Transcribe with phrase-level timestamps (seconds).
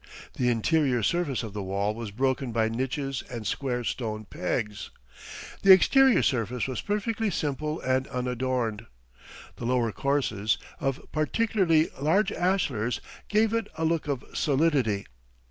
[0.33, 4.89] The interior surface of the wall was broken by niches and square stone pegs.
[5.61, 8.87] The exterior surface was perfectly simple and unadorned.
[9.57, 15.05] The lower courses, of particularly large ashlars, gave it a look of solidity.